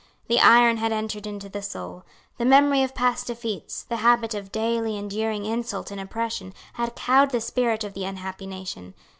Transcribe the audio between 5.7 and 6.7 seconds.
and oppression,